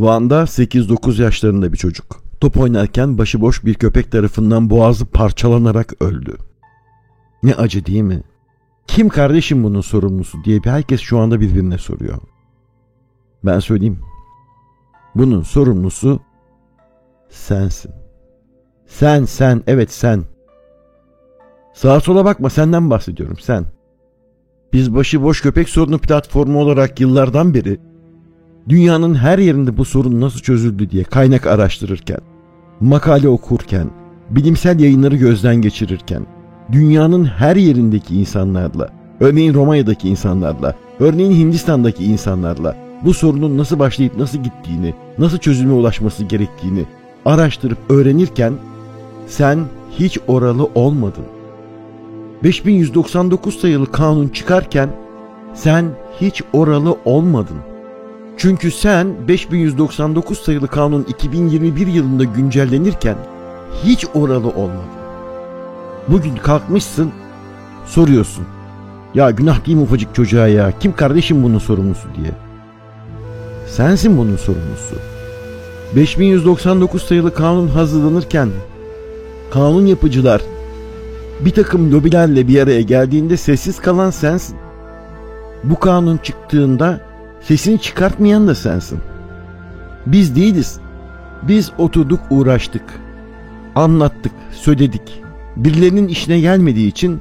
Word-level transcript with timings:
Van'da 0.00 0.42
8-9 0.42 1.22
yaşlarında 1.22 1.72
bir 1.72 1.78
çocuk. 1.78 2.22
Top 2.40 2.56
oynarken 2.56 3.18
başıboş 3.18 3.64
bir 3.64 3.74
köpek 3.74 4.12
tarafından 4.12 4.70
boğazı 4.70 5.06
parçalanarak 5.06 6.02
öldü. 6.02 6.36
Ne 7.42 7.54
acı 7.54 7.86
değil 7.86 8.02
mi? 8.02 8.22
Kim 8.86 9.08
kardeşim 9.08 9.64
bunun 9.64 9.80
sorumlusu 9.80 10.44
diye 10.44 10.60
herkes 10.64 11.00
şu 11.00 11.18
anda 11.18 11.40
birbirine 11.40 11.78
soruyor. 11.78 12.18
Ben 13.44 13.58
söyleyeyim. 13.58 13.98
Bunun 15.14 15.42
sorumlusu 15.42 16.20
sensin. 17.28 17.92
Sen 18.86 19.24
sen 19.24 19.62
evet 19.66 19.92
sen. 19.92 20.24
Sağa 21.74 22.00
sola 22.00 22.24
bakma 22.24 22.50
senden 22.50 22.90
bahsediyorum 22.90 23.36
sen. 23.40 23.64
Biz 24.72 24.94
başıboş 24.94 25.42
köpek 25.42 25.68
sorunu 25.68 25.98
platformu 25.98 26.60
olarak 26.60 27.00
yıllardan 27.00 27.54
beri 27.54 27.80
dünyanın 28.68 29.14
her 29.14 29.38
yerinde 29.38 29.76
bu 29.76 29.84
sorun 29.84 30.20
nasıl 30.20 30.40
çözüldü 30.40 30.90
diye 30.90 31.04
kaynak 31.04 31.46
araştırırken, 31.46 32.18
makale 32.80 33.28
okurken, 33.28 33.90
bilimsel 34.30 34.80
yayınları 34.80 35.16
gözden 35.16 35.56
geçirirken, 35.56 36.26
dünyanın 36.72 37.24
her 37.24 37.56
yerindeki 37.56 38.14
insanlarla, 38.14 38.88
örneğin 39.20 39.54
Romanya'daki 39.54 40.08
insanlarla, 40.08 40.74
örneğin 41.00 41.32
Hindistan'daki 41.32 42.04
insanlarla 42.04 42.76
bu 43.04 43.14
sorunun 43.14 43.58
nasıl 43.58 43.78
başlayıp 43.78 44.16
nasıl 44.16 44.38
gittiğini, 44.38 44.94
nasıl 45.18 45.38
çözüme 45.38 45.72
ulaşması 45.72 46.24
gerektiğini 46.24 46.84
araştırıp 47.24 47.78
öğrenirken 47.88 48.52
sen 49.26 49.58
hiç 49.98 50.18
oralı 50.28 50.68
olmadın. 50.74 51.24
5199 52.44 53.60
sayılı 53.60 53.92
kanun 53.92 54.28
çıkarken 54.28 54.88
sen 55.54 55.84
hiç 56.20 56.42
oralı 56.52 56.96
olmadın. 57.04 57.56
Çünkü 58.38 58.70
sen 58.70 59.28
5199 59.28 60.38
sayılı 60.38 60.68
kanun 60.68 61.02
2021 61.02 61.86
yılında 61.86 62.24
güncellenirken 62.24 63.16
hiç 63.84 64.06
oralı 64.14 64.48
olmadın. 64.48 64.98
Bugün 66.08 66.36
kalkmışsın 66.36 67.12
soruyorsun. 67.86 68.44
Ya 69.14 69.30
günah 69.30 69.66
değil 69.66 69.76
mi 69.76 69.82
ufacık 69.82 70.14
çocuğa 70.14 70.48
ya? 70.48 70.72
Kim 70.80 70.92
kardeşim 70.92 71.42
bunun 71.42 71.58
sorumlusu 71.58 72.08
diye. 72.16 72.30
Sensin 73.66 74.18
bunun 74.18 74.36
sorumlusu. 74.36 74.94
5199 75.96 77.02
sayılı 77.02 77.34
kanun 77.34 77.68
hazırlanırken 77.68 78.48
kanun 79.50 79.86
yapıcılar 79.86 80.42
bir 81.40 81.50
takım 81.50 81.92
lobilerle 81.92 82.48
bir 82.48 82.62
araya 82.62 82.80
geldiğinde 82.80 83.36
sessiz 83.36 83.80
kalan 83.80 84.10
sensin. 84.10 84.56
Bu 85.64 85.78
kanun 85.78 86.16
çıktığında 86.16 87.07
sesini 87.40 87.80
çıkartmayan 87.80 88.48
da 88.48 88.54
sensin. 88.54 88.98
Biz 90.06 90.36
değiliz. 90.36 90.80
Biz 91.42 91.70
oturduk 91.78 92.20
uğraştık. 92.30 92.82
Anlattık, 93.74 94.32
söyledik. 94.52 95.22
Birilerinin 95.56 96.08
işine 96.08 96.40
gelmediği 96.40 96.88
için 96.88 97.20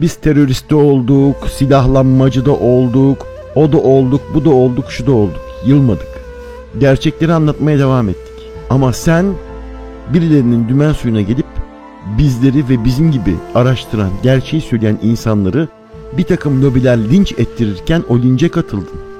biz 0.00 0.14
teröriste 0.14 0.74
olduk, 0.74 1.36
silahlanmacı 1.48 2.46
da 2.46 2.52
olduk, 2.52 3.26
o 3.54 3.72
da 3.72 3.78
olduk, 3.78 4.20
bu 4.34 4.44
da 4.44 4.50
olduk, 4.50 4.84
şu 4.88 5.06
da 5.06 5.12
olduk. 5.12 5.40
Yılmadık. 5.66 6.08
Gerçekleri 6.80 7.32
anlatmaya 7.32 7.78
devam 7.78 8.08
ettik. 8.08 8.46
Ama 8.70 8.92
sen 8.92 9.26
birilerinin 10.14 10.68
dümen 10.68 10.92
suyuna 10.92 11.20
gelip 11.20 11.46
bizleri 12.18 12.68
ve 12.68 12.84
bizim 12.84 13.12
gibi 13.12 13.34
araştıran, 13.54 14.10
gerçeği 14.22 14.62
söyleyen 14.62 14.98
insanları 15.02 15.68
bir 16.18 16.24
takım 16.24 16.62
lobiler 16.62 16.98
linç 16.98 17.32
ettirirken 17.32 18.02
o 18.08 18.18
lince 18.18 18.48
katıldın. 18.48 19.11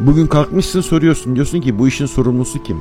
Bugün 0.00 0.26
kalkmışsın 0.26 0.80
soruyorsun 0.80 1.34
diyorsun 1.34 1.60
ki 1.60 1.78
bu 1.78 1.88
işin 1.88 2.06
sorumlusu 2.06 2.62
kim? 2.62 2.76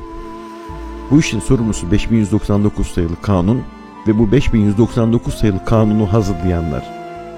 Bu 1.11 1.19
işin 1.19 1.39
sorumlusu 1.39 1.91
5199 1.91 2.87
sayılı 2.87 3.21
kanun 3.21 3.61
ve 4.07 4.19
bu 4.19 4.31
5199 4.31 5.33
sayılı 5.33 5.65
kanunu 5.65 6.13
hazırlayanlar. 6.13 6.83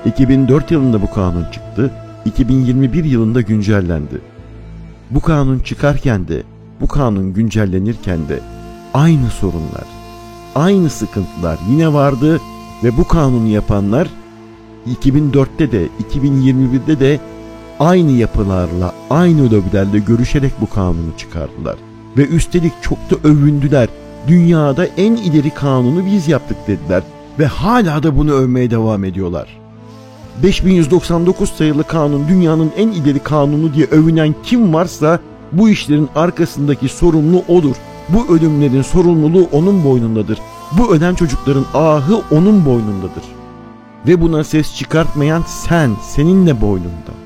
2004 0.05 0.71
yılında 0.71 1.01
bu 1.01 1.11
kanun 1.11 1.45
çıktı, 1.51 1.91
2021 2.25 3.03
yılında 3.03 3.41
güncellendi. 3.41 4.21
Bu 5.11 5.21
kanun 5.21 5.59
çıkarken 5.59 6.27
de, 6.27 6.43
bu 6.81 6.87
kanun 6.87 7.33
güncellenirken 7.33 8.29
de 8.29 8.39
aynı 8.93 9.29
sorunlar, 9.29 9.85
aynı 10.55 10.89
sıkıntılar 10.89 11.59
yine 11.69 11.93
vardı 11.93 12.39
ve 12.83 12.97
bu 12.97 13.07
kanunu 13.07 13.47
yapanlar 13.47 14.07
2004'te 14.87 15.71
de 15.71 15.87
2021'de 16.13 16.99
de 16.99 17.19
aynı 17.81 18.11
yapılarla, 18.11 18.93
aynı 19.09 19.45
lobilerle 19.45 19.99
görüşerek 19.99 20.51
bu 20.61 20.69
kanunu 20.69 21.17
çıkardılar. 21.17 21.75
Ve 22.17 22.27
üstelik 22.27 22.73
çok 22.81 22.97
da 22.97 23.29
övündüler. 23.29 23.89
Dünyada 24.27 24.85
en 24.85 25.15
ileri 25.15 25.49
kanunu 25.49 26.05
biz 26.05 26.27
yaptık 26.27 26.57
dediler. 26.67 27.03
Ve 27.39 27.45
hala 27.45 28.03
da 28.03 28.17
bunu 28.17 28.31
övmeye 28.31 28.71
devam 28.71 29.03
ediyorlar. 29.03 29.47
5199 30.43 31.49
sayılı 31.49 31.83
kanun 31.83 32.27
dünyanın 32.27 32.71
en 32.77 32.87
ileri 32.87 33.19
kanunu 33.19 33.73
diye 33.73 33.85
övünen 33.85 34.35
kim 34.43 34.73
varsa 34.73 35.19
bu 35.51 35.69
işlerin 35.69 36.09
arkasındaki 36.15 36.89
sorumlu 36.89 37.43
odur. 37.47 37.75
Bu 38.09 38.35
ölümlerin 38.35 38.81
sorumluluğu 38.81 39.47
onun 39.51 39.83
boynundadır. 39.83 40.39
Bu 40.71 40.95
ölen 40.95 41.15
çocukların 41.15 41.65
ahı 41.73 42.21
onun 42.31 42.65
boynundadır. 42.65 43.23
Ve 44.07 44.21
buna 44.21 44.43
ses 44.43 44.75
çıkartmayan 44.75 45.43
sen, 45.47 45.91
senin 46.01 46.47
de 46.47 46.61
boynunda. 46.61 47.20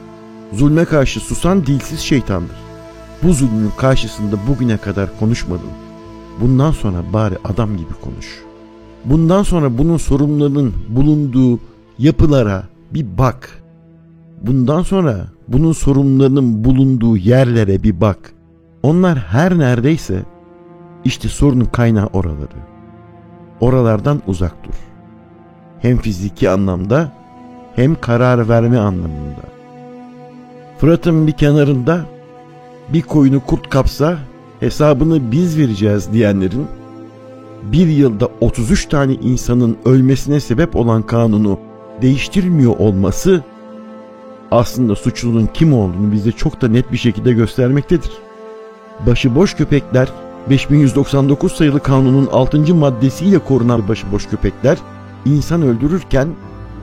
Zulme 0.54 0.86
karşı 0.86 1.20
susan 1.20 1.66
dilsiz 1.66 2.00
şeytandır. 2.00 2.56
Bu 3.24 3.34
zulmün 3.34 3.72
karşısında 3.78 4.36
bugüne 4.48 4.78
kadar 4.78 5.20
konuşmadın. 5.20 5.70
Bundan 6.42 6.72
sonra 6.72 6.98
bari 7.14 7.36
adam 7.44 7.78
gibi 7.78 7.94
konuş. 8.02 8.44
Bundan 9.06 9.44
sonra 9.44 9.78
bunun 9.78 9.98
sorumlularının 9.98 10.74
bulunduğu 10.90 11.60
yapılara 11.98 12.64
bir 12.92 13.18
bak. 13.18 13.64
Bundan 14.42 14.82
sonra 14.82 15.28
bunun 15.48 15.72
sorumlularının 15.72 16.64
bulunduğu 16.64 17.18
yerlere 17.18 17.84
bir 17.84 18.02
bak. 18.02 18.34
Onlar 18.84 19.18
her 19.18 19.58
neredeyse 19.58 20.24
işte 21.06 21.30
sorunun 21.30 21.66
kaynağı 21.66 22.08
oraları. 22.14 22.58
Oralardan 23.60 24.22
uzak 24.28 24.64
dur. 24.64 24.74
Hem 25.80 25.98
fiziki 25.98 26.50
anlamda 26.50 27.12
hem 27.76 27.96
karar 28.02 28.50
verme 28.50 28.80
anlamında. 28.80 29.55
Fırat'ın 30.78 31.28
bir 31.28 31.32
kenarında 31.32 32.06
bir 32.90 33.02
koyunu 33.02 33.40
kurt 33.46 33.70
kapsa 33.70 34.18
hesabını 34.60 35.32
biz 35.32 35.58
vereceğiz 35.58 36.14
diyenlerin 36.14 36.68
bir 37.64 37.88
yılda 37.88 38.30
33 38.42 38.86
tane 38.86 39.14
insanın 39.14 39.78
ölmesine 39.86 40.40
sebep 40.40 40.76
olan 40.76 41.02
kanunu 41.02 41.60
değiştirmiyor 42.02 42.78
olması 42.78 43.44
aslında 44.52 44.96
suçlunun 44.96 45.50
kim 45.54 45.74
olduğunu 45.74 46.12
bize 46.12 46.32
çok 46.32 46.62
da 46.62 46.68
net 46.68 46.92
bir 46.92 46.98
şekilde 46.98 47.34
göstermektedir. 47.34 48.12
Başıboş 49.06 49.54
köpekler 49.54 50.10
5199 50.50 51.52
sayılı 51.52 51.80
kanunun 51.80 52.30
6. 52.32 52.76
maddesiyle 52.76 53.40
korunan 53.40 53.88
başıboş 53.88 54.28
köpekler 54.28 54.78
insan 55.26 55.62
öldürürken 55.62 56.28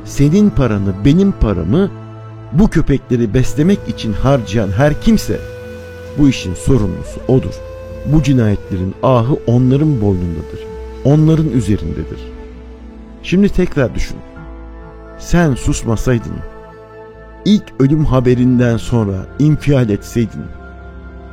senin 0.05 0.51
paranı 0.51 0.95
benim 1.05 1.33
paramı 1.33 1.91
bu 2.53 2.71
köpekleri 2.71 3.35
beslemek 3.35 3.79
için 3.89 4.13
harcayan 4.13 4.71
her 4.71 5.01
kimse 5.01 5.41
bu 6.19 6.29
işin 6.29 6.55
sorumlusu 6.55 7.21
odur. 7.29 7.55
Bu 8.07 8.23
cinayetlerin 8.23 8.95
ahı 9.03 9.35
onların 9.47 10.01
boynundadır. 10.01 10.61
Onların 11.05 11.51
üzerindedir. 11.51 12.19
Şimdi 13.23 13.49
tekrar 13.49 13.95
düşün. 13.95 14.17
Sen 15.19 15.55
susmasaydın, 15.55 16.37
ilk 17.45 17.65
ölüm 17.79 18.05
haberinden 18.05 18.77
sonra 18.77 19.27
infial 19.39 19.91
etseydin, 19.91 20.45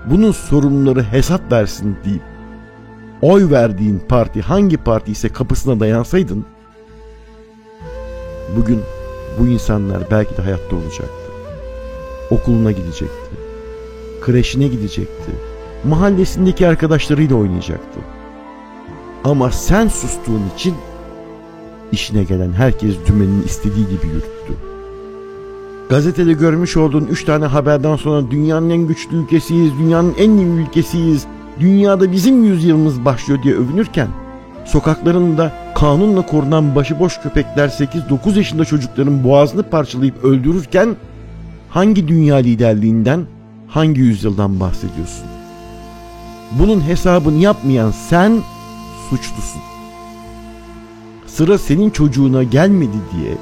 bunun 0.10 0.32
sorumluları 0.32 1.04
hesap 1.04 1.52
versin 1.52 1.98
deyip 2.06 2.22
oy 3.22 3.52
verdiğin 3.52 4.02
parti 4.10 4.42
hangi 4.42 4.78
parti 4.78 5.12
ise 5.12 5.30
kapısına 5.30 5.80
dayansaydın, 5.80 6.46
bugün 8.58 8.82
bu 9.40 9.48
insanlar 9.48 10.04
belki 10.12 10.38
de 10.38 10.42
hayatta 10.42 10.76
olacaktı. 10.76 11.32
Okuluna 12.30 12.72
gidecekti. 12.72 13.30
Kreşine 14.22 14.68
gidecekti. 14.68 15.32
Mahallesindeki 15.84 16.68
arkadaşlarıyla 16.68 17.36
oynayacaktı. 17.36 18.00
Ama 19.24 19.52
sen 19.52 19.88
sustuğun 19.88 20.44
için 20.56 20.76
işine 21.92 22.24
gelen 22.24 22.52
herkes 22.52 22.96
dümenin 23.08 23.44
istediği 23.44 23.86
gibi 23.86 24.08
yürüttü. 24.08 24.54
Gazetede 25.90 26.34
görmüş 26.34 26.78
olduğun 26.78 27.06
üç 27.06 27.24
tane 27.24 27.46
haberden 27.46 27.96
sonra 27.96 28.32
dünyanın 28.32 28.70
en 28.70 28.88
güçlü 28.88 29.18
ülkesiyiz, 29.18 29.72
dünyanın 29.80 30.16
en 30.18 30.32
iyi 30.32 30.48
ülkesiyiz, 30.48 31.26
dünyada 31.60 32.12
bizim 32.12 32.44
yüzyılımız 32.44 33.06
başlıyor 33.06 33.44
diye 33.44 33.56
övünürken 33.56 34.08
sokaklarında 34.66 35.54
kanunla 35.80 36.26
korunan 36.26 36.76
başıboş 36.76 37.18
köpekler 37.18 37.70
8-9 37.70 38.38
yaşında 38.38 38.66
çocukların 38.66 39.24
boğazını 39.24 39.64
parçalayıp 39.64 40.24
öldürürken 40.24 40.96
hangi 41.70 42.08
dünya 42.08 42.36
liderliğinden, 42.36 43.26
hangi 43.68 44.02
yüzyıldan 44.02 44.60
bahsediyorsun? 44.60 45.26
Bunun 46.52 46.82
hesabını 46.82 47.38
yapmayan 47.38 47.92
sen 47.92 48.42
suçlusun. 49.10 49.62
Sıra 51.28 51.58
senin 51.58 51.90
çocuğuna 51.90 52.44
gelmedi 52.44 52.98
diye 53.14 53.38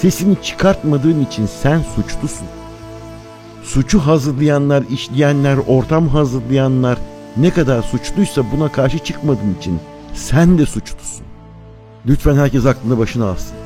sesini 0.00 0.36
çıkartmadığın 0.42 1.24
için 1.24 1.46
sen 1.46 1.80
suçlusun. 1.96 2.48
Suçu 3.62 3.98
hazırlayanlar, 3.98 4.84
işleyenler, 4.90 5.56
ortam 5.66 6.08
hazırlayanlar 6.08 6.98
ne 7.36 7.50
kadar 7.50 7.82
suçluysa 7.82 8.42
buna 8.52 8.72
karşı 8.72 8.98
çıkmadığın 8.98 9.54
için 9.60 9.78
sen 10.14 10.58
de 10.58 10.66
suçlusun. 10.66 11.27
Lütfen 12.08 12.36
herkes 12.36 12.66
aklını 12.66 12.98
başına 12.98 13.26
alsın. 13.26 13.56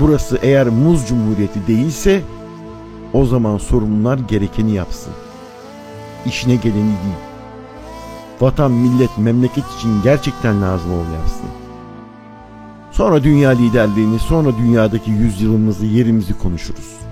Burası 0.00 0.38
eğer 0.42 0.68
muz 0.68 1.08
cumhuriyeti 1.08 1.66
değilse 1.66 2.22
o 3.12 3.26
zaman 3.26 3.58
sorumlular 3.58 4.18
gerekeni 4.18 4.72
yapsın. 4.72 5.12
İşine 6.26 6.56
geleni 6.56 6.74
değil. 6.74 7.26
Vatan, 8.40 8.72
millet, 8.72 9.18
memleket 9.18 9.64
için 9.78 10.02
gerçekten 10.02 10.62
lazım 10.62 10.92
olanı 10.92 11.14
yapsın. 11.14 11.46
Sonra 12.92 13.24
dünya 13.24 13.50
liderliğini, 13.50 14.18
sonra 14.18 14.56
dünyadaki 14.58 15.10
yüzyılımızı, 15.10 15.86
yerimizi 15.86 16.38
konuşuruz. 16.38 17.05